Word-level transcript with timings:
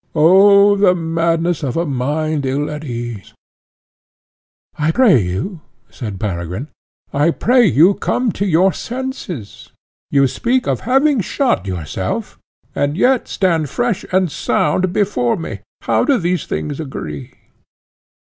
Oh, 0.15 0.75
the 0.75 0.95
madness 0.95 1.61
of 1.61 1.77
a 1.77 1.85
mind 1.85 2.43
ill 2.43 2.71
at 2.71 2.83
ease!" 2.83 3.35
"I 4.79 4.89
pray 4.89 5.21
you," 5.21 5.61
said 5.91 6.19
Peregrine, 6.19 6.69
"I 7.13 7.29
pray 7.29 7.67
you 7.67 7.93
come 7.93 8.31
to 8.31 8.45
your 8.47 8.73
senses. 8.73 9.71
You 10.09 10.25
speak 10.25 10.65
of 10.65 10.79
having 10.89 11.21
shot 11.21 11.67
yourself, 11.67 12.39
and 12.73 12.97
yet 12.97 13.27
stand 13.27 13.69
fresh 13.69 14.03
and 14.11 14.31
sound 14.31 14.91
before 14.91 15.37
me. 15.37 15.59
How 15.83 16.03
do 16.03 16.17
these 16.17 16.47
things 16.47 16.79
agree?" 16.79 17.33